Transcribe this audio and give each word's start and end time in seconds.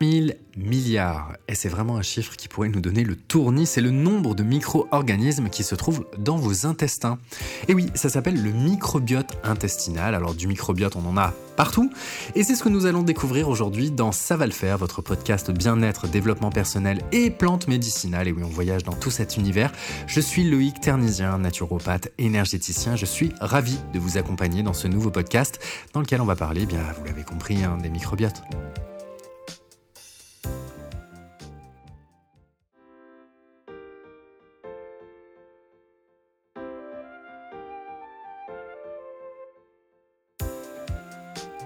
1000 0.00 0.36
milliards. 0.56 1.36
Et 1.46 1.54
c'est 1.54 1.68
vraiment 1.68 1.96
un 1.96 2.02
chiffre 2.02 2.34
qui 2.34 2.48
pourrait 2.48 2.70
nous 2.70 2.80
donner 2.80 3.04
le 3.04 3.16
tournis, 3.16 3.66
c'est 3.66 3.80
le 3.80 3.90
nombre 3.90 4.34
de 4.34 4.42
micro-organismes 4.42 5.50
qui 5.50 5.62
se 5.62 5.74
trouvent 5.74 6.06
dans 6.18 6.36
vos 6.36 6.66
intestins. 6.66 7.18
Et 7.68 7.74
oui, 7.74 7.86
ça 7.94 8.08
s'appelle 8.08 8.42
le 8.42 8.50
microbiote 8.50 9.38
intestinal. 9.44 10.14
Alors 10.14 10.34
du 10.34 10.46
microbiote, 10.46 10.96
on 10.96 11.06
en 11.06 11.18
a 11.18 11.34
partout. 11.56 11.90
Et 12.34 12.44
c'est 12.44 12.54
ce 12.54 12.62
que 12.62 12.70
nous 12.70 12.86
allons 12.86 13.02
découvrir 13.02 13.50
aujourd'hui 13.50 13.90
dans 13.90 14.12
Ça 14.12 14.36
va 14.36 14.46
le 14.46 14.52
faire, 14.52 14.78
votre 14.78 15.02
podcast 15.02 15.50
bien-être, 15.50 16.08
développement 16.08 16.50
personnel 16.50 17.02
et 17.12 17.30
plantes 17.30 17.68
médicinales. 17.68 18.28
Et 18.28 18.32
oui, 18.32 18.42
on 18.42 18.48
voyage 18.48 18.84
dans 18.84 18.94
tout 18.94 19.10
cet 19.10 19.36
univers. 19.36 19.70
Je 20.06 20.20
suis 20.20 20.44
Loïc 20.44 20.80
Ternisien, 20.80 21.36
naturopathe, 21.38 22.08
énergéticien. 22.16 22.96
Je 22.96 23.04
suis 23.04 23.32
ravi 23.40 23.78
de 23.92 23.98
vous 23.98 24.16
accompagner 24.16 24.62
dans 24.62 24.72
ce 24.72 24.88
nouveau 24.88 25.10
podcast 25.10 25.60
dans 25.92 26.00
lequel 26.00 26.22
on 26.22 26.26
va 26.26 26.36
parler, 26.36 26.64
bien, 26.64 26.80
vous 26.98 27.04
l'avez 27.04 27.22
compris, 27.22 27.62
hein, 27.62 27.76
des 27.82 27.90
microbiotes. 27.90 28.42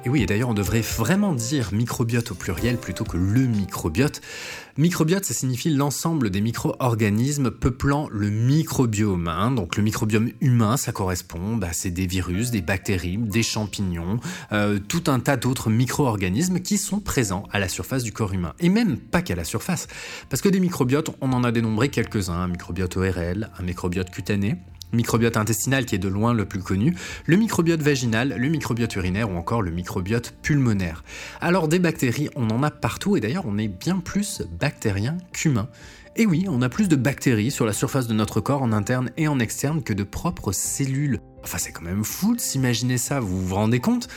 Et 0.07 0.11
oui, 0.11 0.23
et 0.23 0.27
d'ailleurs, 0.27 0.51
on 0.51 0.55
devrait 0.55 0.83
vraiment 0.83 1.33
dire 1.33 1.71
microbiote 1.73 2.33
au 2.33 2.35
pluriel 2.35 2.77
plutôt 2.77 3.05
que 3.05 3.17
le 3.17 3.47
microbiote. 3.47 4.21
Microbiote, 4.77 5.25
ça 5.25 5.33
signifie 5.33 5.71
l'ensemble 5.71 6.29
des 6.29 6.43
micro-organismes 6.43 7.51
peuplant 7.51 8.09
le 8.11 8.29
microbiome. 8.29 9.29
Hein. 9.29 9.53
Donc 9.53 9.77
le 9.77 9.83
microbiome 9.83 10.31
humain, 10.43 10.77
ça 10.77 10.93
correspond, 10.93 11.57
bah, 11.57 11.69
c'est 11.73 11.91
des 11.91 12.07
virus, 12.07 12.51
des 12.51 12.61
bactéries, 12.61 13.17
des 13.17 13.43
champignons, 13.43 14.21
euh, 14.53 14.79
tout 14.79 15.05
un 15.07 15.21
tas 15.21 15.39
d'autres 15.39 15.71
micro-organismes 15.71 16.61
qui 16.61 16.77
sont 16.77 17.01
présents 17.01 17.45
à 17.51 17.59
la 17.59 17.69
surface 17.69 18.03
du 18.03 18.13
corps 18.13 18.35
humain. 18.35 18.53
Et 18.61 18.69
même 18.69 18.99
pas 18.99 19.23
qu'à 19.23 19.37
la 19.37 19.45
surface, 19.45 19.87
parce 20.29 20.43
que 20.43 20.51
des 20.51 20.61
microbiotes, 20.61 21.17
on 21.23 21.33
en 21.33 21.45
a 21.45 21.53
dénombré 21.53 21.89
quelques-uns. 21.89 22.35
Un 22.35 22.49
microbiote 22.49 22.95
ORL, 22.99 23.49
un 23.59 23.63
microbiote 23.63 24.11
cutané, 24.11 24.57
microbiote 24.93 25.37
intestinal 25.37 25.85
qui 25.85 25.95
est 25.95 25.99
de 25.99 26.09
loin 26.09 26.35
le 26.35 26.45
plus 26.45 26.63
connu, 26.63 26.97
le 27.27 27.37
microbiote 27.37 27.83
vaginal, 27.83 28.35
le 28.37 28.49
microbiote 28.49 28.95
urinaire 28.97 29.31
ou 29.31 29.37
encore 29.37 29.63
le 29.63 29.71
microbiote 29.71 30.35
pulmonaire. 30.43 31.05
Alors 31.41 31.69
des 31.69 31.79
bactéries, 31.79 32.29
on 32.37 32.51
en 32.51 32.63
a 32.63 32.71
partout 32.71 33.17
et 33.17 33.21
d'ailleurs 33.21 33.47
on 33.47 33.59
est 33.59 33.69
bien 33.69 33.99
plus 33.99 34.43
bactérien 34.59 35.19
qu'humain. 35.33 35.69
Et 36.17 36.27
oui, 36.27 36.47
on 36.49 36.63
a 36.63 36.69
plus 36.69 36.89
de 36.89 36.95
bactéries 36.95 37.51
sur 37.51 37.67
la 37.67 37.73
surface 37.73 38.07
de 38.07 38.15
notre 38.15 38.41
corps 38.41 38.63
en 38.63 38.73
interne 38.73 39.11
et 39.17 39.27
en 39.27 39.41
externe 39.41 39.83
que 39.83 39.93
de 39.93 40.05
propres 40.05 40.53
cellules. 40.53 41.21
Enfin 41.43 41.59
c'est 41.59 41.73
quand 41.73 41.83
même 41.83 42.05
fou 42.05 42.37
de 42.37 42.41
s'imaginer 42.41 42.99
ça, 42.99 43.19
vous 43.19 43.45
vous 43.45 43.55
rendez 43.55 43.81
compte? 43.81 44.09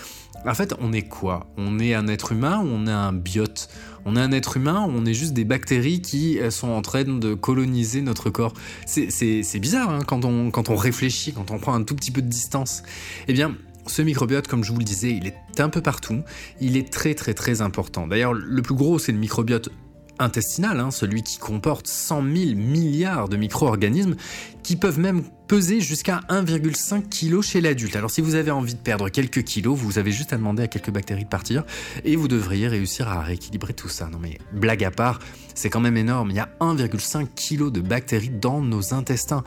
En 0.45 0.53
fait, 0.53 0.73
on 0.79 0.93
est 0.93 1.03
quoi? 1.03 1.47
On 1.57 1.79
est 1.79 1.93
un 1.93 2.07
être 2.07 2.31
humain 2.31 2.59
ou 2.59 2.67
on 2.67 2.87
est 2.87 2.91
un 2.91 3.13
biote? 3.13 3.69
On 4.05 4.15
est 4.15 4.21
un 4.21 4.31
être 4.31 4.57
humain 4.57 4.85
ou 4.87 4.91
on 4.95 5.05
est 5.05 5.13
juste 5.13 5.33
des 5.33 5.43
bactéries 5.43 6.01
qui 6.01 6.39
euh, 6.39 6.51
sont 6.51 6.69
en 6.69 6.81
train 6.81 7.03
de 7.03 7.33
coloniser 7.33 8.01
notre 8.01 8.29
corps? 8.29 8.53
C'est 8.85 9.59
bizarre 9.59 9.89
hein, 9.89 9.99
quand, 10.07 10.25
on, 10.25 10.51
quand 10.51 10.69
on 10.69 10.75
réfléchit, 10.75 11.33
quand 11.33 11.51
on 11.51 11.59
prend 11.59 11.73
un 11.73 11.83
tout 11.83 11.95
petit 11.95 12.11
peu 12.11 12.21
de 12.21 12.29
distance. 12.29 12.83
Eh 13.27 13.33
bien, 13.33 13.55
ce 13.87 14.01
microbiote, 14.01 14.47
comme 14.47 14.63
je 14.63 14.71
vous 14.71 14.79
le 14.79 14.85
disais, 14.85 15.11
il 15.11 15.27
est 15.27 15.59
un 15.59 15.69
peu 15.69 15.81
partout. 15.81 16.21
Il 16.61 16.77
est 16.77 16.91
très 16.91 17.13
très 17.13 17.33
très 17.33 17.61
important. 17.61 18.07
D'ailleurs, 18.07 18.33
le 18.33 18.61
plus 18.61 18.75
gros, 18.75 18.99
c'est 18.99 19.11
le 19.11 19.17
microbiote 19.17 19.69
intestinal, 20.19 20.79
hein, 20.79 20.91
celui 20.91 21.23
qui 21.23 21.37
comporte 21.37 21.87
100 21.87 22.21
000 22.21 22.55
milliards 22.55 23.29
de 23.29 23.37
micro-organismes 23.37 24.15
qui 24.63 24.75
peuvent 24.75 24.99
même 24.99 25.23
peser 25.47 25.79
jusqu'à 25.79 26.21
1,5 26.29 27.03
kg 27.09 27.41
chez 27.41 27.61
l'adulte. 27.61 27.95
Alors 27.95 28.11
si 28.11 28.21
vous 28.21 28.35
avez 28.35 28.51
envie 28.51 28.73
de 28.73 28.79
perdre 28.79 29.09
quelques 29.09 29.43
kilos, 29.43 29.77
vous 29.77 29.97
avez 29.97 30.11
juste 30.11 30.33
à 30.33 30.37
demander 30.37 30.63
à 30.63 30.67
quelques 30.67 30.91
bactéries 30.91 31.23
de 31.23 31.29
partir 31.29 31.63
et 32.03 32.15
vous 32.15 32.27
devriez 32.27 32.67
réussir 32.67 33.07
à 33.07 33.21
rééquilibrer 33.21 33.73
tout 33.73 33.89
ça. 33.89 34.07
Non 34.07 34.19
mais 34.19 34.39
blague 34.51 34.83
à 34.83 34.91
part, 34.91 35.19
c'est 35.55 35.69
quand 35.69 35.79
même 35.79 35.97
énorme. 35.97 36.31
Il 36.31 36.35
y 36.35 36.39
a 36.39 36.49
1,5 36.59 37.27
kg 37.35 37.71
de 37.71 37.81
bactéries 37.81 38.29
dans 38.29 38.61
nos 38.61 38.93
intestins 38.93 39.43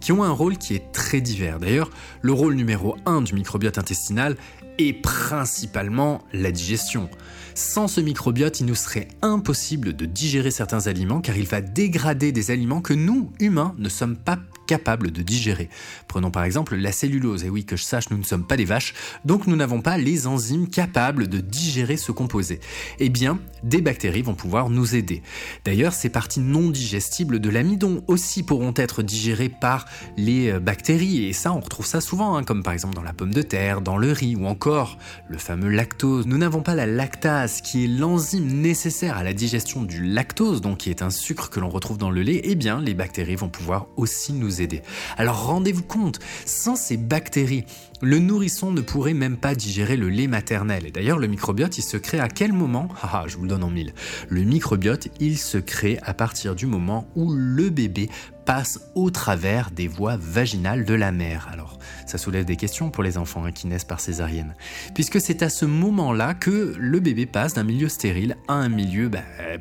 qui 0.00 0.12
ont 0.12 0.24
un 0.24 0.30
rôle 0.30 0.58
qui 0.58 0.74
est 0.74 0.92
très 0.92 1.20
divers. 1.20 1.58
D'ailleurs, 1.58 1.90
le 2.22 2.32
rôle 2.32 2.54
numéro 2.54 2.96
1 3.06 3.22
du 3.22 3.34
microbiote 3.34 3.78
intestinal 3.78 4.36
est 4.78 4.92
principalement 4.92 6.22
la 6.32 6.50
digestion. 6.50 7.08
Sans 7.56 7.88
ce 7.88 8.02
microbiote, 8.02 8.60
il 8.60 8.66
nous 8.66 8.74
serait 8.74 9.08
impossible 9.22 9.96
de 9.96 10.04
digérer 10.04 10.50
certains 10.50 10.88
aliments 10.88 11.22
car 11.22 11.38
il 11.38 11.46
va 11.46 11.62
dégrader 11.62 12.30
des 12.30 12.50
aliments 12.50 12.82
que 12.82 12.92
nous, 12.92 13.32
humains, 13.40 13.74
ne 13.78 13.88
sommes 13.88 14.18
pas 14.18 14.38
capables 14.66 15.10
de 15.10 15.22
digérer. 15.22 15.68
Prenons 16.08 16.30
par 16.30 16.44
exemple 16.44 16.76
la 16.76 16.92
cellulose. 16.92 17.44
Et 17.44 17.50
oui, 17.50 17.64
que 17.64 17.76
je 17.76 17.84
sache, 17.84 18.10
nous 18.10 18.18
ne 18.18 18.24
sommes 18.24 18.46
pas 18.46 18.56
des 18.56 18.64
vaches, 18.64 18.94
donc 19.24 19.46
nous 19.46 19.56
n'avons 19.56 19.80
pas 19.80 19.96
les 19.96 20.26
enzymes 20.26 20.68
capables 20.68 21.28
de 21.28 21.38
digérer 21.38 21.96
ce 21.96 22.12
composé. 22.12 22.60
Eh 22.98 23.08
bien, 23.08 23.38
des 23.62 23.80
bactéries 23.80 24.22
vont 24.22 24.34
pouvoir 24.34 24.70
nous 24.70 24.94
aider. 24.94 25.22
D'ailleurs, 25.64 25.92
ces 25.92 26.08
parties 26.08 26.40
non 26.40 26.70
digestibles 26.70 27.40
de 27.40 27.50
l'amidon 27.50 28.02
aussi 28.06 28.42
pourront 28.42 28.74
être 28.76 29.02
digérées 29.02 29.48
par 29.48 29.86
les 30.16 30.50
euh, 30.50 30.60
bactéries. 30.60 31.24
Et 31.24 31.32
ça, 31.32 31.52
on 31.52 31.60
retrouve 31.60 31.86
ça 31.86 32.00
souvent, 32.00 32.36
hein, 32.36 32.44
comme 32.44 32.62
par 32.62 32.72
exemple 32.72 32.94
dans 32.94 33.02
la 33.02 33.12
pomme 33.12 33.32
de 33.32 33.42
terre, 33.42 33.80
dans 33.80 33.96
le 33.96 34.12
riz 34.12 34.36
ou 34.36 34.46
encore 34.46 34.98
le 35.28 35.38
fameux 35.38 35.68
lactose. 35.68 36.26
Nous 36.26 36.38
n'avons 36.38 36.62
pas 36.62 36.74
la 36.74 36.86
lactase, 36.86 37.60
qui 37.60 37.84
est 37.84 37.88
l'enzyme 37.88 38.46
nécessaire 38.60 39.16
à 39.16 39.24
la 39.24 39.32
digestion 39.32 39.82
du 39.82 40.04
lactose, 40.04 40.60
donc 40.60 40.78
qui 40.78 40.90
est 40.90 41.02
un 41.02 41.10
sucre 41.10 41.50
que 41.50 41.60
l'on 41.60 41.68
retrouve 41.68 41.98
dans 41.98 42.10
le 42.10 42.22
lait. 42.22 42.40
Eh 42.44 42.54
bien, 42.54 42.80
les 42.80 42.94
bactéries 42.94 43.36
vont 43.36 43.48
pouvoir 43.48 43.86
aussi 43.96 44.32
nous 44.32 44.55
aider. 44.60 44.82
Alors 45.16 45.46
rendez-vous 45.46 45.82
compte, 45.82 46.20
sans 46.44 46.76
ces 46.76 46.96
bactéries, 46.96 47.64
le 48.02 48.18
nourrisson 48.18 48.72
ne 48.72 48.80
pourrait 48.80 49.14
même 49.14 49.36
pas 49.36 49.54
digérer 49.54 49.96
le 49.96 50.08
lait 50.08 50.26
maternel. 50.26 50.86
Et 50.86 50.90
d'ailleurs, 50.90 51.18
le 51.18 51.26
microbiote, 51.26 51.78
il 51.78 51.82
se 51.82 51.96
crée 51.96 52.20
à 52.20 52.28
quel 52.28 52.52
moment? 52.52 52.88
Ah, 53.02 53.24
je 53.26 53.36
vous 53.36 53.42
le 53.42 53.48
donne 53.48 53.64
en 53.64 53.70
mille. 53.70 53.94
Le 54.28 54.42
microbiote, 54.42 55.08
il 55.20 55.38
se 55.38 55.58
crée 55.58 55.98
à 56.02 56.12
partir 56.12 56.54
du 56.54 56.66
moment 56.66 57.08
où 57.16 57.32
le 57.32 57.70
bébé 57.70 58.10
passe 58.46 58.80
au 58.94 59.10
travers 59.10 59.70
des 59.72 59.88
voies 59.88 60.16
vaginales 60.16 60.84
de 60.84 60.94
la 60.94 61.12
mère. 61.12 61.48
Alors, 61.52 61.78
ça 62.06 62.16
soulève 62.16 62.44
des 62.44 62.56
questions 62.56 62.90
pour 62.90 63.02
les 63.02 63.18
enfants 63.18 63.44
hein, 63.44 63.52
qui 63.52 63.66
naissent 63.66 63.84
par 63.84 64.00
césarienne, 64.00 64.54
puisque 64.94 65.20
c'est 65.20 65.42
à 65.42 65.50
ce 65.50 65.66
moment-là 65.66 66.32
que 66.32 66.74
le 66.78 67.00
bébé 67.00 67.26
passe 67.26 67.54
d'un 67.54 67.64
milieu 67.64 67.88
stérile 67.88 68.36
à 68.48 68.54
un 68.54 68.68
milieu 68.68 69.08
bah, 69.08 69.18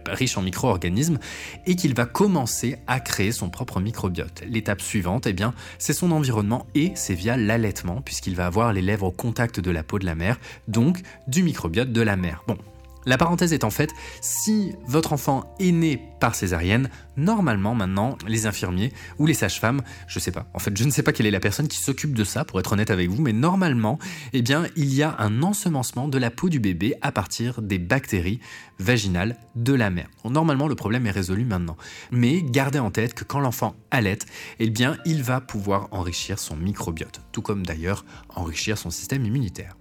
riche 0.07 0.37
en 0.37 0.43
micro-organismes 0.43 1.17
et 1.65 1.75
qu'il 1.75 1.95
va 1.95 2.05
commencer 2.05 2.77
à 2.85 2.99
créer 2.99 3.31
son 3.31 3.49
propre 3.49 3.79
microbiote. 3.79 4.43
L'étape 4.47 4.81
suivante, 4.81 5.25
eh 5.25 5.33
bien, 5.33 5.53
c'est 5.79 5.93
son 5.93 6.11
environnement 6.11 6.67
et 6.75 6.91
c'est 6.95 7.15
via 7.15 7.37
l'allaitement, 7.37 8.01
puisqu'il 8.01 8.35
va 8.35 8.45
avoir 8.45 8.71
les 8.71 8.83
lèvres 8.83 9.07
au 9.07 9.11
contact 9.11 9.59
de 9.59 9.71
la 9.71 9.83
peau 9.83 9.97
de 9.97 10.05
la 10.05 10.15
mère, 10.15 10.39
donc 10.67 11.01
du 11.27 11.41
microbiote 11.41 11.91
de 11.91 12.01
la 12.01 12.15
mère. 12.15 12.43
Bon, 12.47 12.57
la 13.05 13.17
parenthèse 13.17 13.53
est 13.53 13.63
en 13.63 13.69
fait, 13.69 13.91
si 14.21 14.73
votre 14.85 15.13
enfant 15.13 15.55
est 15.59 15.71
né 15.71 16.01
par 16.19 16.35
césarienne, 16.35 16.89
normalement 17.17 17.75
maintenant, 17.75 18.17
les 18.27 18.45
infirmiers 18.45 18.91
ou 19.19 19.25
les 19.25 19.33
sages-femmes, 19.33 19.81
je 20.07 20.19
sais 20.19 20.31
pas, 20.31 20.47
en 20.53 20.59
fait 20.59 20.75
je 20.75 20.83
ne 20.83 20.89
sais 20.89 21.03
pas 21.03 21.11
quelle 21.11 21.25
est 21.25 21.31
la 21.31 21.39
personne 21.39 21.67
qui 21.67 21.77
s'occupe 21.77 22.13
de 22.13 22.23
ça 22.23 22.45
pour 22.45 22.59
être 22.59 22.73
honnête 22.73 22.91
avec 22.91 23.09
vous, 23.09 23.21
mais 23.21 23.33
normalement, 23.33 23.99
eh 24.33 24.41
bien 24.41 24.65
il 24.75 24.93
y 24.93 25.03
a 25.03 25.15
un 25.19 25.43
ensemencement 25.43 26.07
de 26.07 26.17
la 26.17 26.31
peau 26.31 26.49
du 26.49 26.59
bébé 26.59 26.95
à 27.01 27.11
partir 27.11 27.61
des 27.61 27.79
bactéries 27.79 28.39
vaginales 28.79 29.37
de 29.55 29.73
la 29.73 29.89
mère. 29.89 30.09
normalement 30.25 30.67
le 30.67 30.75
problème 30.75 31.05
est 31.07 31.11
résolu 31.11 31.45
maintenant. 31.45 31.77
Mais 32.11 32.41
gardez 32.41 32.79
en 32.79 32.91
tête 32.91 33.13
que 33.13 33.23
quand 33.23 33.39
l'enfant 33.39 33.75
allait, 33.91 34.19
eh 34.59 34.69
bien 34.69 34.97
il 35.05 35.23
va 35.23 35.41
pouvoir 35.41 35.87
enrichir 35.91 36.39
son 36.39 36.55
microbiote, 36.55 37.21
tout 37.31 37.41
comme 37.41 37.65
d'ailleurs 37.65 38.05
enrichir 38.29 38.77
son 38.77 38.89
système 38.89 39.25
immunitaire. 39.25 39.75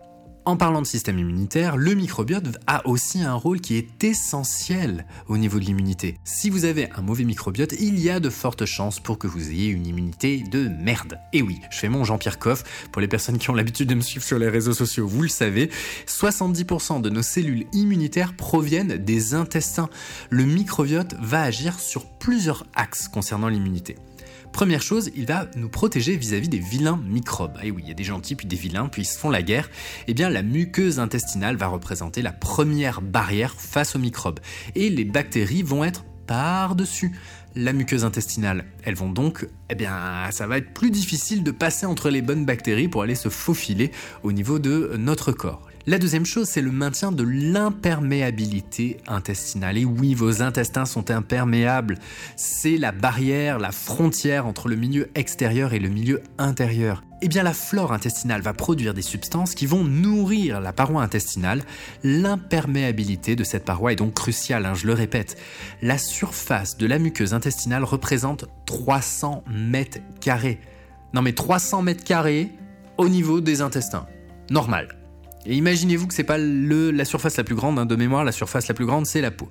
En 0.47 0.59
parlant 0.59 0.83
de 0.83 0.87
système 0.87 1.19
immunitaire, 1.19 1.79
le 1.79 1.95
microbiote 1.95 2.59
a 2.67 2.87
aussi 2.87 3.23
un 3.23 3.33
rôle 3.33 3.63
qui 3.63 3.77
est 3.77 4.05
essentiel 4.05 5.07
au 5.27 5.39
niveau 5.39 5.59
de 5.59 5.65
l'immunité. 5.65 6.19
Si 6.25 6.51
vous 6.51 6.67
avez 6.67 6.91
un 6.93 7.01
mauvais 7.01 7.25
microbiote, 7.25 7.73
il 7.81 7.99
y 7.99 8.11
a 8.11 8.21
de 8.21 8.29
fortes 8.29 8.67
chances 8.67 9.01
pour 9.01 9.17
que 9.17 9.27
vous 9.27 9.51
ayez 9.51 9.69
une 9.69 9.87
immunité 9.87 10.45
de 10.51 10.69
merde. 10.69 11.19
Et 11.33 11.41
oui, 11.41 11.61
je 11.71 11.79
fais 11.79 11.89
mon 11.89 12.05
Jean-Pierre 12.05 12.39
Coff. 12.39 12.63
Pour 12.93 13.01
les 13.01 13.09
personnes 13.09 13.39
qui 13.39 13.49
ont 13.49 13.55
l'habitude 13.55 13.89
de 13.89 13.95
me 13.95 14.03
suivre 14.03 14.25
sur 14.25 14.39
les 14.39 14.51
réseaux 14.51 14.75
sociaux, 14.75 15.09
vous 15.09 15.23
le 15.23 15.29
savez, 15.29 15.71
70% 16.07 17.01
de 17.01 17.09
nos 17.09 17.23
cellules 17.23 17.65
immunitaires 17.73 18.37
proviennent 18.37 18.99
des 18.99 19.33
intestins. 19.33 19.89
Le 20.29 20.45
microbiote 20.45 21.15
va 21.23 21.41
agir 21.41 21.81
sur 21.81 22.05
plusieurs 22.05 22.67
axes 22.75 23.09
concernant 23.09 23.49
l'immunité. 23.49 23.97
Première 24.55 24.83
chose, 24.83 25.11
il 25.17 25.27
va 25.27 25.49
nous 25.57 25.69
protéger 25.69 26.17
vis-à-vis 26.17 26.49
des 26.49 26.61
vilains 26.61 27.01
microbes. 27.09 27.59
Et 27.65 27.73
oui, 27.73 27.83
il 27.85 27.89
y 27.89 27.91
a 27.91 27.95
des 27.95 28.05
gentils 28.05 28.37
puis 28.37 28.47
des 28.47 28.55
vilains, 28.55 28.87
puis 28.87 29.03
ils 29.03 29.05
se 29.05 29.19
font 29.19 29.29
la 29.29 29.43
guerre. 29.43 29.69
Eh 30.07 30.15
bien, 30.15 30.31
la 30.31 30.45
muqueuse 30.45 31.01
intestinale 31.01 31.57
va 31.57 31.67
représenter 31.67 32.23
la 32.23 32.31
première 32.31 33.03
barrière 33.03 33.57
face 33.59 33.97
aux 33.97 33.99
microbes. 33.99 34.39
Et 34.77 34.91
les 34.91 35.05
bactéries 35.05 35.65
vont 35.65 35.83
être 35.83 36.05
par-dessus 36.29 37.11
la 37.57 37.73
muqueuse 37.73 38.05
intestinale. 38.05 38.65
Elles 38.85 38.95
vont 38.95 39.11
donc, 39.11 39.45
eh 39.71 39.75
bien, 39.75 40.29
ça 40.31 40.47
va 40.47 40.59
être 40.59 40.73
plus 40.73 40.93
difficile 40.93 41.43
de 41.43 41.51
passer 41.51 41.85
entre 41.85 42.09
les 42.09 42.23
bonnes 42.23 42.47
bactéries 42.47 42.87
pour 42.87 43.03
aller 43.03 43.17
se 43.17 43.31
faufiler 43.31 43.91
au 44.23 44.31
niveau 44.31 44.61
de 44.61 44.95
notre 44.97 45.33
corps. 45.33 45.69
La 45.87 45.99
deuxième 45.99 46.25
chose, 46.25 46.49
c'est 46.49 46.63
le 46.63 46.73
maintien 46.73 47.13
de 47.13 47.23
l'imperméabilité 47.23 48.97
intestinale. 49.07 49.77
Et 49.77 49.85
oui, 49.85 50.15
vos 50.15 50.41
intestins 50.41 50.87
sont 50.87 51.11
imperméables. 51.11 51.99
C'est 52.37 52.79
la 52.79 52.91
barrière, 52.91 53.59
la 53.59 53.71
frontière 53.71 54.47
entre 54.47 54.69
le 54.69 54.77
milieu 54.77 55.11
extérieur 55.15 55.75
et 55.75 55.79
le 55.79 55.91
milieu 55.91 56.23
intérieur. 56.39 57.05
Eh 57.21 57.29
bien, 57.29 57.43
la 57.43 57.53
flore 57.53 57.93
intestinale 57.93 58.41
va 58.41 58.55
produire 58.55 58.95
des 58.95 59.03
substances 59.03 59.55
qui 59.55 59.67
vont 59.67 59.85
nourrir 59.85 60.59
la 60.63 60.73
paroi 60.73 61.03
intestinale. 61.03 61.63
L'imperméabilité 62.03 63.37
de 63.37 63.45
cette 63.45 63.67
paroi 63.67 63.93
est 63.93 63.97
donc 63.97 64.15
cruciale, 64.15 64.65
hein, 64.65 64.73
je 64.73 64.87
le 64.87 64.95
répète. 64.95 65.37
La 65.83 65.99
surface 65.99 66.79
de 66.79 66.87
la 66.87 66.99
muqueuse 66.99 67.35
intestinale 67.35 67.85
représente 67.85 68.47
300 68.65 69.45
mètres 69.51 69.99
carrés. 70.23 70.61
Non 71.13 71.21
mais 71.21 71.35
300 71.35 71.83
mètres 71.83 72.05
carrés 72.05 72.53
au 72.97 73.11
niveau 73.11 73.43
des 73.43 73.61
intestins. 73.61 74.07
Normal. 74.51 75.04
Et 75.47 75.57
imaginez-vous 75.57 76.07
que 76.07 76.15
c'est 76.15 76.25
pas 76.25 76.39
la 76.39 77.05
surface 77.05 77.37
la 77.37 77.45
plus 77.45 77.55
grande, 77.55 77.79
hein, 77.79 77.87
de 77.87 77.97
mémoire, 77.97 78.25
la 78.25 78.33
surface 78.33 78.69
la 78.69 78.75
plus 78.75 78.87
grande, 78.87 79.07
c'est 79.07 79.21
la 79.21 79.31
peau. 79.31 79.49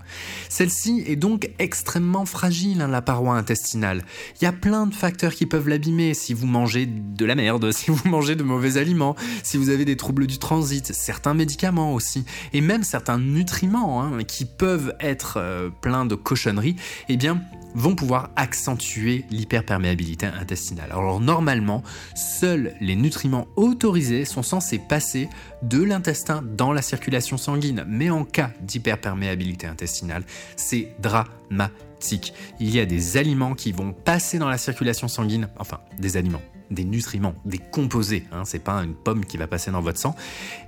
Celle-ci 0.50 1.04
est 1.08 1.16
donc 1.16 1.50
extrêmement 1.60 2.26
fragile, 2.26 2.82
hein, 2.82 2.88
la 2.88 3.02
paroi 3.02 3.36
intestinale. 3.36 4.04
Il 4.40 4.44
y 4.44 4.48
a 4.48 4.52
plein 4.52 4.88
de 4.88 4.94
facteurs 4.94 5.34
qui 5.34 5.46
peuvent 5.46 5.68
l'abîmer 5.68 6.14
si 6.14 6.34
vous 6.34 6.48
mangez 6.48 6.86
de 6.88 7.26
la 7.26 7.36
merde, 7.36 7.72
si 7.74 7.92
vous 7.92 8.10
mangez 8.10 8.36
de 8.36 8.44
mauvais 8.44 8.78
aliments, 8.78 9.16
si 9.44 9.58
vous 9.58 9.70
avez 9.70 9.86
des 9.86 9.98
troubles 9.98 10.28
du 10.28 10.40
transit, 10.40 10.94
certains 10.94 11.34
médicaments 11.34 11.94
aussi, 11.94 12.26
et 12.54 12.62
même 12.62 12.84
certains 12.84 13.20
nutriments 13.20 14.04
hein, 14.04 14.24
qui 14.24 14.46
peuvent 14.46 14.96
être 15.00 15.38
euh, 15.38 15.70
pleins 15.82 16.06
de 16.06 16.16
cochonneries, 16.16 16.76
eh 17.10 17.18
bien, 17.18 17.42
vont 17.76 17.96
pouvoir 17.96 18.30
accentuer 18.36 19.26
l'hyperperméabilité 19.30 20.26
intestinale. 20.26 20.92
Alors 20.92 21.20
normalement, 21.20 21.84
seuls 22.16 22.74
les 22.80 22.96
nutriments 22.96 23.48
autorisés 23.56 24.26
sont 24.26 24.44
censés 24.44 24.80
passer 24.80 25.30
de 25.62 25.82
l'intestin 25.82 26.44
dans 26.44 26.74
la 26.74 26.82
circulation 26.82 27.38
sanguine, 27.38 27.86
mais 27.88 28.10
en 28.10 28.26
cas 28.26 28.52
d'hyperperméabilité 28.62 29.68
intestinale, 29.68 30.24
c'est 30.56 30.96
dramatique. 31.00 32.34
Il 32.60 32.70
y 32.70 32.80
a 32.80 32.86
des 32.86 33.18
aliments 33.18 33.56
qui 33.56 33.72
vont 33.72 33.94
passer 33.94 34.38
dans 34.38 34.50
la 34.50 34.58
circulation 34.58 35.08
sanguine, 35.08 35.48
enfin 35.58 35.80
des 36.00 36.18
aliments, 36.18 36.42
des 36.72 36.86
nutriments, 36.86 37.36
des 37.46 37.58
composés, 37.58 38.26
hein, 38.32 38.44
c'est 38.46 38.64
pas 38.64 38.84
une 38.84 38.96
pomme 38.96 39.26
qui 39.26 39.38
va 39.38 39.48
passer 39.48 39.72
dans 39.72 39.82
votre 39.82 40.00
sang, 40.00 40.16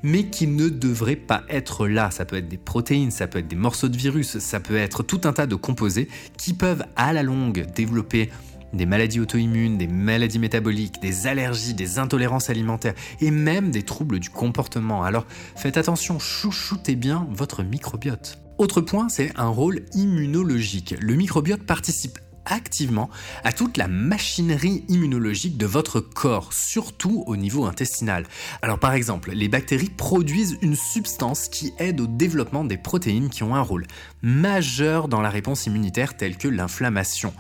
mais 0.04 0.26
qui 0.26 0.48
ne 0.48 0.70
devraient 0.70 1.16
pas 1.16 1.44
être 1.50 1.88
là. 1.88 2.12
Ça 2.12 2.26
peut 2.26 2.36
être 2.38 2.48
des 2.48 2.58
protéines, 2.58 3.12
ça 3.12 3.28
peut 3.28 3.40
être 3.40 3.48
des 3.48 3.56
morceaux 3.56 3.90
de 3.90 3.98
virus, 3.98 4.40
ça 4.40 4.60
peut 4.60 4.78
être 4.78 5.04
tout 5.04 5.22
un 5.24 5.34
tas 5.34 5.48
de 5.48 5.56
composés 5.56 6.08
qui 6.38 6.54
peuvent 6.54 6.86
à 6.96 7.14
la 7.14 7.24
longue 7.24 7.66
développer 7.76 8.30
des 8.74 8.86
maladies 8.86 9.20
auto-immunes, 9.20 9.78
des 9.78 9.88
maladies 9.88 10.40
métaboliques, 10.40 11.02
des 11.02 11.28
allergies, 11.28 11.74
des 11.74 11.98
intolérances 11.98 12.50
alimentaires 12.50 12.94
et 13.22 13.32
même 13.32 13.72
des 13.72 13.84
troubles 13.84 14.20
du 14.20 14.30
comportement. 14.30 15.04
Alors 15.04 15.26
faites 15.56 15.78
attention, 15.78 16.20
chouchoutez 16.20 16.96
bien 16.96 17.28
votre 17.32 17.64
microbiote. 17.64 18.40
Autre 18.58 18.80
point, 18.80 19.10
c'est 19.10 19.34
un 19.36 19.50
rôle 19.50 19.82
immunologique. 19.94 20.96
Le 21.02 21.16
microbiote 21.16 21.64
participe 21.64 22.20
activement 22.46 23.10
à 23.44 23.54
toute 23.54 23.78
la 23.78 23.88
machinerie 23.88 24.84
immunologique 24.88 25.58
de 25.58 25.66
votre 25.66 26.00
corps, 26.00 26.54
surtout 26.54 27.24
au 27.28 27.36
niveau 27.36 27.66
intestinal. 27.66 28.26
Alors 28.62 28.80
par 28.80 28.94
exemple, 28.94 29.32
les 29.32 29.48
bactéries 29.48 29.90
produisent 29.90 30.58
une 30.62 30.76
substance 30.76 31.48
qui 31.50 31.74
aide 31.80 32.02
au 32.02 32.08
développement 32.08 32.64
des 32.64 32.78
protéines 32.78 33.30
qui 33.30 33.44
ont 33.44 33.56
un 33.56 33.62
rôle 33.62 33.88
majeur 34.22 35.08
dans 35.08 35.22
la 35.22 35.30
réponse 35.30 35.66
immunitaire 35.66 36.18
telle 36.18 36.38
que 36.38 36.48
l'inflammation. 36.48 37.34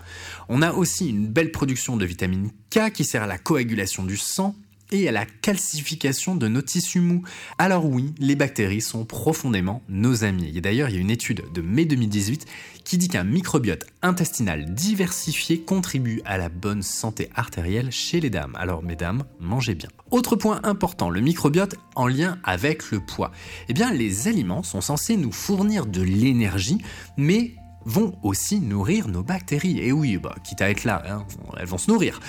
On 0.50 0.62
a 0.62 0.74
aussi 0.74 1.10
une 1.10 1.28
belle 1.28 1.52
production 1.52 1.98
de 1.98 2.06
vitamine 2.06 2.52
K 2.70 2.92
qui 2.92 3.04
sert 3.04 3.24
à 3.24 3.28
la 3.28 3.38
coagulation 3.38 4.04
du 4.04 4.18
sang 4.18 4.56
et 5.02 5.10
à 5.10 5.12
la 5.12 5.26
calcification 5.26 6.36
de 6.36 6.48
nos 6.48 6.62
tissus 6.62 7.00
mous. 7.00 7.24
Alors 7.58 7.86
oui, 7.86 8.14
les 8.20 8.36
bactéries 8.36 8.82
sont 8.82 9.06
profondément 9.06 9.82
nos 9.90 10.24
amis. 10.24 10.52
Et 10.56 10.62
d'ailleurs, 10.62 10.90
il 10.90 10.96
y 10.96 10.98
a 10.98 11.02
une 11.02 11.12
étude 11.12 11.44
de 11.54 11.62
mai 11.62 11.86
2018 11.86 12.46
qui 12.84 12.98
dit 12.98 13.08
qu'un 13.08 13.24
microbiote 13.24 13.86
intestinal 14.02 14.74
diversifié 14.74 15.60
contribue 15.60 16.22
à 16.26 16.38
la 16.38 16.50
bonne 16.50 16.84
santé 16.84 17.30
artérielle 17.36 17.92
chez 17.92 18.20
les 18.20 18.30
dames. 18.30 18.56
Alors 18.56 18.84
mesdames, 18.84 19.24
mangez 19.40 19.76
bien. 19.76 19.90
Autre 20.12 20.36
point 20.36 20.60
important, 20.64 21.10
le 21.10 21.22
microbiote 21.22 21.76
en 21.96 22.08
lien 22.08 22.38
avec 22.44 22.92
le 22.92 23.00
poids. 23.00 23.32
Eh 23.70 23.74
bien, 23.74 23.92
les 23.92 24.28
aliments 24.28 24.64
sont 24.64 24.82
censés 24.82 25.18
nous 25.18 25.32
fournir 25.32 25.86
de 25.86 26.02
l'énergie, 26.02 26.78
mais 27.18 27.56
vont 27.86 28.18
aussi 28.24 28.60
nourrir 28.60 29.08
nos 29.08 29.24
bactéries. 29.24 29.80
Et 29.80 29.92
oui, 29.92 30.18
bah, 30.18 30.36
quitte 30.44 30.62
à 30.62 30.70
être 30.70 30.84
là, 30.84 31.04
hein, 31.08 31.26
elles 31.58 31.68
vont 31.68 31.78
se 31.78 31.90
nourrir. 31.90 32.20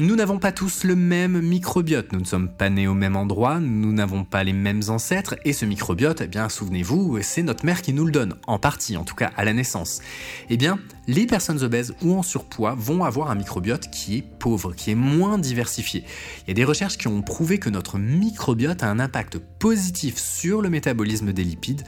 Nous 0.00 0.16
n'avons 0.16 0.38
pas 0.38 0.50
tous 0.50 0.84
le 0.84 0.96
même 0.96 1.42
microbiote, 1.42 2.14
nous 2.14 2.20
ne 2.20 2.24
sommes 2.24 2.48
pas 2.48 2.70
nés 2.70 2.88
au 2.88 2.94
même 2.94 3.16
endroit, 3.16 3.60
nous 3.60 3.92
n'avons 3.92 4.24
pas 4.24 4.42
les 4.44 4.54
mêmes 4.54 4.80
ancêtres, 4.88 5.36
et 5.44 5.52
ce 5.52 5.66
microbiote, 5.66 6.22
eh 6.22 6.26
bien 6.26 6.48
souvenez-vous, 6.48 7.18
c'est 7.20 7.42
notre 7.42 7.66
mère 7.66 7.82
qui 7.82 7.92
nous 7.92 8.06
le 8.06 8.10
donne, 8.10 8.36
en 8.46 8.58
partie, 8.58 8.96
en 8.96 9.04
tout 9.04 9.14
cas 9.14 9.30
à 9.36 9.44
la 9.44 9.52
naissance. 9.52 10.00
Eh 10.48 10.56
bien, 10.56 10.78
les 11.06 11.26
personnes 11.26 11.62
obèses 11.62 11.92
ou 12.02 12.14
en 12.14 12.22
surpoids 12.22 12.74
vont 12.78 13.04
avoir 13.04 13.30
un 13.30 13.34
microbiote 13.34 13.90
qui 13.90 14.16
est 14.16 14.22
pauvre, 14.22 14.72
qui 14.72 14.90
est 14.90 14.94
moins 14.94 15.36
diversifié. 15.36 16.04
Il 16.46 16.48
y 16.48 16.50
a 16.52 16.54
des 16.54 16.64
recherches 16.64 16.96
qui 16.96 17.08
ont 17.08 17.20
prouvé 17.20 17.58
que 17.58 17.68
notre 17.68 17.98
microbiote 17.98 18.82
a 18.82 18.88
un 18.88 19.00
impact 19.00 19.36
positif 19.36 20.16
sur 20.16 20.62
le 20.62 20.70
métabolisme 20.70 21.34
des 21.34 21.44
lipides 21.44 21.84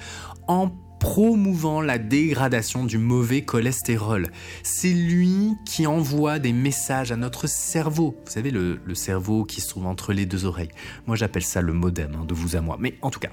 en 0.49 0.71
promouvant 1.03 1.81
la 1.81 1.99
dégradation 1.99 2.85
du 2.85 2.97
mauvais 2.97 3.43
cholestérol. 3.43 4.29
C'est 4.63 4.93
lui 4.93 5.57
qui 5.67 5.89
envoie 5.89 6.39
des 6.39 6.53
messages 6.53 7.11
à 7.11 7.17
notre 7.17 7.49
cerveau. 7.49 8.15
Vous 8.25 8.31
savez, 8.31 8.53
le, 8.53 8.79
cerveau 8.95 9.45
qui 9.45 9.61
se 9.61 9.69
trouve 9.69 9.87
entre 9.87 10.13
les 10.13 10.27
deux 10.27 10.45
oreilles. 10.45 10.71
Moi, 11.09 11.17
j'appelle 11.17 11.43
ça 11.43 11.61
le 11.61 11.73
modem, 11.73 12.15
hein, 12.15 12.25
de 12.25 12.35
vous 12.35 12.55
à 12.55 12.61
moi. 12.61 12.77
Mais 12.79 12.95
en 13.03 13.11
tout 13.11 13.19
cas, 13.19 13.31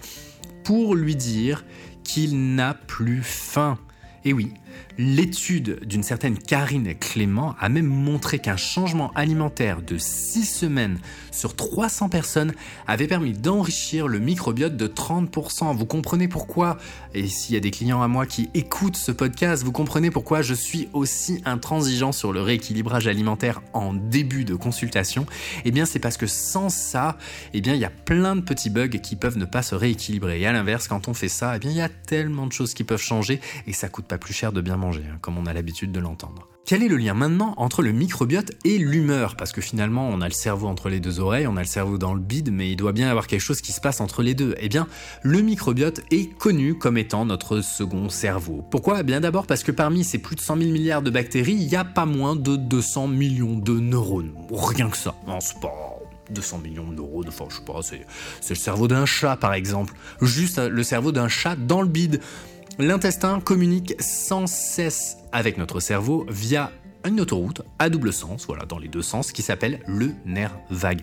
pour 0.63 0.95
lui 0.95 1.15
dire 1.15 1.63
qu'il 2.03 2.55
n'a 2.55 2.73
plus 2.73 3.21
faim. 3.21 3.77
Et 4.25 4.33
oui, 4.33 4.53
L'étude 4.97 5.85
d'une 5.85 6.03
certaine 6.03 6.37
Karine 6.37 6.93
Clément 6.93 7.55
a 7.59 7.69
même 7.69 7.85
montré 7.85 8.39
qu'un 8.39 8.57
changement 8.57 9.11
alimentaire 9.15 9.81
de 9.81 9.97
6 9.97 10.43
semaines 10.43 10.99
sur 11.31 11.55
300 11.55 12.09
personnes 12.09 12.53
avait 12.85 13.07
permis 13.07 13.31
d'enrichir 13.31 14.09
le 14.09 14.19
microbiote 14.19 14.75
de 14.75 14.87
30%. 14.87 15.73
Vous 15.73 15.85
comprenez 15.85 16.27
pourquoi, 16.27 16.77
et 17.13 17.27
s'il 17.27 17.55
y 17.55 17.57
a 17.57 17.61
des 17.61 17.71
clients 17.71 18.01
à 18.01 18.09
moi 18.09 18.25
qui 18.25 18.49
écoutent 18.53 18.97
ce 18.97 19.13
podcast, 19.13 19.63
vous 19.63 19.71
comprenez 19.71 20.11
pourquoi 20.11 20.41
je 20.41 20.53
suis 20.53 20.89
aussi 20.91 21.41
intransigeant 21.45 22.11
sur 22.11 22.33
le 22.33 22.41
rééquilibrage 22.41 23.07
alimentaire 23.07 23.61
en 23.71 23.93
début 23.93 24.43
de 24.43 24.55
consultation? 24.55 25.25
Eh 25.63 25.71
bien 25.71 25.85
c'est 25.85 25.99
parce 25.99 26.17
que 26.17 26.27
sans 26.27 26.67
ça, 26.67 27.17
eh 27.53 27.61
bien 27.61 27.73
il 27.73 27.79
y 27.79 27.85
a 27.85 27.89
plein 27.89 28.35
de 28.35 28.41
petits 28.41 28.69
bugs 28.69 28.89
qui 28.89 29.15
peuvent 29.15 29.37
ne 29.37 29.45
pas 29.45 29.61
se 29.61 29.75
rééquilibrer. 29.75 30.41
Et 30.41 30.45
à 30.45 30.51
l'inverse, 30.51 30.89
quand 30.89 31.07
on 31.07 31.13
fait 31.13 31.29
ça, 31.29 31.55
eh 31.55 31.59
bien 31.59 31.71
il 31.71 31.77
y 31.77 31.81
a 31.81 31.89
tellement 31.89 32.47
de 32.47 32.51
choses 32.51 32.73
qui 32.73 32.83
peuvent 32.83 33.01
changer 33.01 33.39
et 33.65 33.71
ça 33.71 33.87
coûte 33.87 34.08
pas 34.09 34.17
plus 34.17 34.33
cher 34.33 34.51
de 34.51 34.59
bien 34.59 34.75
manger. 34.75 35.03
Hein, 35.09 35.17
comme 35.21 35.37
on 35.37 35.45
a 35.45 35.53
l'habitude 35.53 35.91
de 35.91 35.99
l'entendre. 35.99 36.47
Quel 36.65 36.83
est 36.83 36.87
le 36.87 36.97
lien 36.97 37.13
maintenant 37.13 37.53
entre 37.57 37.81
le 37.81 37.91
microbiote 37.91 38.51
et 38.65 38.77
l'humeur? 38.77 39.35
Parce 39.35 39.51
que 39.51 39.61
finalement, 39.61 40.07
on 40.07 40.21
a 40.21 40.27
le 40.27 40.33
cerveau 40.33 40.67
entre 40.67 40.89
les 40.89 40.99
deux 40.99 41.19
oreilles, 41.19 41.47
on 41.47 41.57
a 41.57 41.61
le 41.61 41.67
cerveau 41.67 41.97
dans 41.97 42.13
le 42.13 42.19
bide, 42.19 42.51
mais 42.51 42.71
il 42.71 42.75
doit 42.75 42.91
bien 42.91 43.07
y 43.07 43.09
avoir 43.09 43.25
quelque 43.25 43.41
chose 43.41 43.61
qui 43.61 43.71
se 43.71 43.81
passe 43.81 44.01
entre 44.01 44.21
les 44.21 44.35
deux. 44.35 44.53
Eh 44.59 44.69
bien, 44.69 44.87
le 45.23 45.41
microbiote 45.41 46.01
est 46.11 46.37
connu 46.37 46.77
comme 46.77 46.97
étant 46.97 47.25
notre 47.25 47.61
second 47.61 48.09
cerveau. 48.09 48.63
Pourquoi? 48.69 48.99
Eh 48.99 49.03
Bien 49.03 49.21
d'abord 49.21 49.47
parce 49.47 49.63
que 49.63 49.71
parmi 49.71 50.03
ces 50.03 50.19
plus 50.19 50.35
de 50.35 50.41
100 50.41 50.57
000 50.57 50.71
milliards 50.71 51.01
de 51.01 51.09
bactéries, 51.09 51.53
il 51.53 51.67
n'y 51.67 51.75
a 51.75 51.85
pas 51.85 52.05
moins 52.05 52.35
de 52.35 52.55
200 52.55 53.07
millions 53.07 53.57
de 53.57 53.79
neurones. 53.79 54.33
Rien 54.51 54.89
que 54.89 54.97
ça. 54.97 55.15
C'est 55.39 55.59
pas 55.59 55.99
200 56.29 56.59
millions 56.59 56.87
de 56.87 56.95
neurones, 56.95 57.27
enfin 57.27 57.45
je 57.49 57.55
sais 57.55 57.63
pas, 57.63 57.79
c'est 57.81 58.05
le 58.49 58.55
cerveau 58.55 58.87
d'un 58.87 59.05
chat 59.05 59.35
par 59.35 59.53
exemple. 59.53 59.93
Juste 60.21 60.59
le 60.59 60.83
cerveau 60.83 61.11
d'un 61.11 61.27
chat 61.27 61.55
dans 61.55 61.81
le 61.81 61.87
bide. 61.87 62.21
L'intestin 62.81 63.41
communique 63.41 63.93
sans 63.99 64.47
cesse 64.47 65.17
avec 65.33 65.57
notre 65.57 65.81
cerveau 65.81 66.25
via 66.29 66.71
une 67.05 67.19
autoroute 67.19 67.61
à 67.77 67.89
double 67.89 68.13
sens, 68.13 68.45
voilà, 68.45 68.63
dans 68.63 68.79
les 68.79 68.87
deux 68.87 69.01
sens, 69.01 69.33
qui 69.33 69.41
s'appelle 69.41 69.81
le 69.85 70.11
nerf 70.25 70.57
vague. 70.69 71.01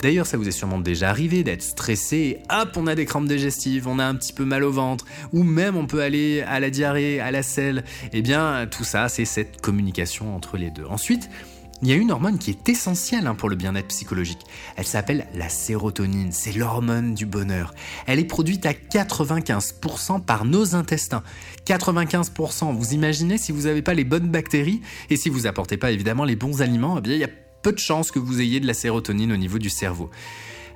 D'ailleurs, 0.00 0.24
ça 0.24 0.38
vous 0.38 0.48
est 0.48 0.52
sûrement 0.52 0.78
déjà 0.78 1.10
arrivé 1.10 1.44
d'être 1.44 1.60
stressé 1.60 2.16
et 2.16 2.38
hop, 2.50 2.70
on 2.76 2.86
a 2.86 2.94
des 2.94 3.04
crampes 3.04 3.28
digestives, 3.28 3.86
on 3.88 3.98
a 3.98 4.06
un 4.06 4.14
petit 4.14 4.32
peu 4.32 4.46
mal 4.46 4.64
au 4.64 4.72
ventre, 4.72 5.04
ou 5.34 5.42
même 5.42 5.76
on 5.76 5.86
peut 5.86 6.00
aller 6.00 6.40
à 6.40 6.60
la 6.60 6.70
diarrhée, 6.70 7.20
à 7.20 7.30
la 7.30 7.42
selle. 7.42 7.84
Eh 8.14 8.22
bien, 8.22 8.66
tout 8.66 8.84
ça, 8.84 9.10
c'est 9.10 9.26
cette 9.26 9.60
communication 9.60 10.34
entre 10.34 10.56
les 10.56 10.70
deux. 10.70 10.86
Ensuite, 10.86 11.28
il 11.82 11.88
y 11.88 11.92
a 11.92 11.94
une 11.94 12.10
hormone 12.10 12.38
qui 12.38 12.50
est 12.50 12.68
essentielle 12.68 13.26
hein, 13.26 13.34
pour 13.34 13.48
le 13.48 13.56
bien-être 13.56 13.88
psychologique. 13.88 14.40
Elle 14.76 14.86
s'appelle 14.86 15.28
la 15.34 15.48
sérotonine, 15.48 16.32
c'est 16.32 16.52
l'hormone 16.52 17.14
du 17.14 17.24
bonheur. 17.24 17.72
Elle 18.06 18.18
est 18.18 18.24
produite 18.24 18.66
à 18.66 18.72
95% 18.72 20.24
par 20.24 20.44
nos 20.44 20.74
intestins. 20.74 21.22
95%, 21.66 22.74
vous 22.76 22.94
imaginez 22.94 23.38
si 23.38 23.52
vous 23.52 23.62
n'avez 23.62 23.82
pas 23.82 23.94
les 23.94 24.04
bonnes 24.04 24.28
bactéries 24.28 24.80
et 25.10 25.16
si 25.16 25.28
vous 25.28 25.46
apportez 25.46 25.76
pas 25.76 25.92
évidemment 25.92 26.24
les 26.24 26.36
bons 26.36 26.62
aliments, 26.62 27.00
eh 27.04 27.08
il 27.08 27.18
y 27.18 27.24
a 27.24 27.30
peu 27.62 27.72
de 27.72 27.78
chances 27.78 28.10
que 28.10 28.18
vous 28.18 28.40
ayez 28.40 28.60
de 28.60 28.66
la 28.66 28.74
sérotonine 28.74 29.32
au 29.32 29.36
niveau 29.36 29.58
du 29.58 29.70
cerveau. 29.70 30.10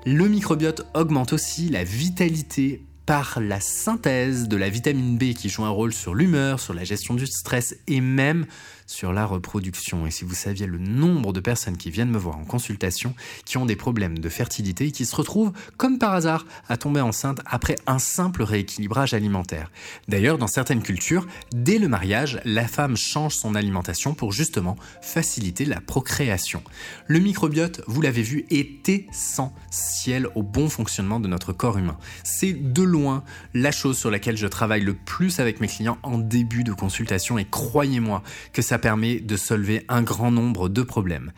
Le 0.06 0.28
microbiote 0.28 0.86
augmente 0.94 1.32
aussi 1.32 1.68
la 1.68 1.84
vitalité 1.84 2.84
par 3.06 3.40
la 3.40 3.60
synthèse 3.60 4.48
de 4.48 4.56
la 4.56 4.68
vitamine 4.68 5.18
B 5.18 5.34
qui 5.34 5.48
joue 5.48 5.64
un 5.64 5.70
rôle 5.70 5.92
sur 5.92 6.14
l'humeur, 6.14 6.60
sur 6.60 6.74
la 6.74 6.84
gestion 6.84 7.14
du 7.14 7.26
stress 7.26 7.76
et 7.88 8.00
même 8.00 8.46
sur 8.92 9.12
la 9.12 9.24
reproduction. 9.24 10.06
Et 10.06 10.10
si 10.10 10.24
vous 10.24 10.34
saviez 10.34 10.66
le 10.66 10.78
nombre 10.78 11.32
de 11.32 11.40
personnes 11.40 11.76
qui 11.76 11.90
viennent 11.90 12.10
me 12.10 12.18
voir 12.18 12.36
en 12.36 12.44
consultation, 12.44 13.14
qui 13.44 13.56
ont 13.56 13.66
des 13.66 13.74
problèmes 13.74 14.18
de 14.18 14.28
fertilité 14.28 14.86
et 14.86 14.92
qui 14.92 15.06
se 15.06 15.16
retrouvent, 15.16 15.52
comme 15.76 15.98
par 15.98 16.12
hasard, 16.12 16.46
à 16.68 16.76
tomber 16.76 17.00
enceinte 17.00 17.40
après 17.46 17.76
un 17.86 17.98
simple 17.98 18.42
rééquilibrage 18.42 19.14
alimentaire. 19.14 19.70
D'ailleurs, 20.08 20.38
dans 20.38 20.46
certaines 20.46 20.82
cultures, 20.82 21.26
dès 21.52 21.78
le 21.78 21.88
mariage, 21.88 22.40
la 22.44 22.68
femme 22.68 22.96
change 22.96 23.34
son 23.34 23.54
alimentation 23.54 24.14
pour 24.14 24.32
justement 24.32 24.76
faciliter 25.00 25.64
la 25.64 25.80
procréation. 25.80 26.62
Le 27.06 27.18
microbiote, 27.18 27.82
vous 27.86 28.02
l'avez 28.02 28.22
vu, 28.22 28.44
est 28.50 28.88
essentiel 28.88 30.28
au 30.34 30.42
bon 30.42 30.68
fonctionnement 30.68 31.18
de 31.18 31.28
notre 31.28 31.52
corps 31.52 31.78
humain. 31.78 31.96
C'est 32.24 32.52
de 32.52 32.82
loin 32.82 33.24
la 33.54 33.72
chose 33.72 33.98
sur 33.98 34.10
laquelle 34.10 34.36
je 34.36 34.46
travaille 34.46 34.82
le 34.82 34.94
plus 34.94 35.40
avec 35.40 35.60
mes 35.60 35.68
clients 35.68 35.98
en 36.02 36.18
début 36.18 36.64
de 36.64 36.72
consultation 36.72 37.38
et 37.38 37.46
croyez-moi 37.46 38.22
que 38.52 38.60
ça 38.60 38.78
permet 38.82 39.20
de 39.20 39.36
solver 39.38 39.86
un 39.88 40.02
grand 40.02 40.30
nombre 40.30 40.68
de 40.68 40.82
problèmes. 40.82 41.32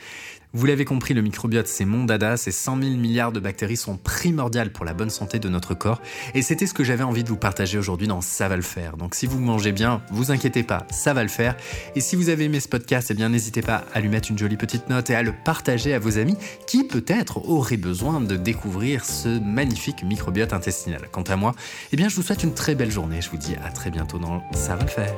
Vous 0.56 0.66
l'avez 0.66 0.84
compris, 0.84 1.14
le 1.14 1.20
microbiote, 1.20 1.66
c'est 1.66 1.84
mon 1.84 2.04
dada, 2.04 2.36
ces 2.36 2.52
100 2.52 2.80
000 2.80 2.94
milliards 2.94 3.32
de 3.32 3.40
bactéries 3.40 3.76
sont 3.76 3.96
primordiales 3.96 4.70
pour 4.70 4.84
la 4.84 4.94
bonne 4.94 5.10
santé 5.10 5.40
de 5.40 5.48
notre 5.48 5.74
corps, 5.74 6.00
et 6.32 6.42
c'était 6.42 6.68
ce 6.68 6.74
que 6.74 6.84
j'avais 6.84 7.02
envie 7.02 7.24
de 7.24 7.28
vous 7.28 7.36
partager 7.36 7.76
aujourd'hui 7.76 8.06
dans 8.06 8.20
Ça 8.20 8.48
va 8.48 8.54
le 8.54 8.62
faire. 8.62 8.96
Donc 8.96 9.16
si 9.16 9.26
vous 9.26 9.40
mangez 9.40 9.72
bien, 9.72 10.00
vous 10.12 10.30
inquiétez 10.30 10.62
pas, 10.62 10.86
ça 10.90 11.12
va 11.12 11.24
le 11.24 11.28
faire. 11.28 11.56
Et 11.96 12.00
si 12.00 12.14
vous 12.14 12.28
avez 12.28 12.44
aimé 12.44 12.60
ce 12.60 12.68
podcast, 12.68 13.08
eh 13.10 13.14
bien 13.14 13.30
n'hésitez 13.30 13.62
pas 13.62 13.84
à 13.92 14.00
lui 14.00 14.08
mettre 14.08 14.30
une 14.30 14.38
jolie 14.38 14.56
petite 14.56 14.88
note 14.88 15.10
et 15.10 15.16
à 15.16 15.24
le 15.24 15.34
partager 15.44 15.92
à 15.92 15.98
vos 15.98 16.18
amis 16.18 16.36
qui 16.68 16.84
peut-être 16.84 17.48
auraient 17.48 17.76
besoin 17.76 18.20
de 18.20 18.36
découvrir 18.36 19.04
ce 19.04 19.40
magnifique 19.40 20.04
microbiote 20.04 20.52
intestinal. 20.52 21.08
Quant 21.10 21.22
à 21.22 21.34
moi, 21.34 21.56
eh 21.90 21.96
bien 21.96 22.08
je 22.08 22.14
vous 22.14 22.22
souhaite 22.22 22.44
une 22.44 22.54
très 22.54 22.76
belle 22.76 22.92
journée, 22.92 23.20
je 23.20 23.28
vous 23.28 23.38
dis 23.38 23.56
à 23.64 23.70
très 23.70 23.90
bientôt 23.90 24.20
dans 24.20 24.40
Ça 24.52 24.76
va 24.76 24.84
le 24.84 24.88
faire. 24.88 25.12